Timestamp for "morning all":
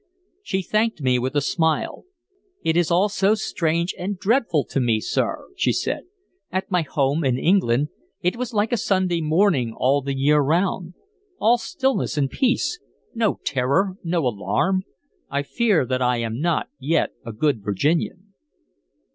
9.21-10.01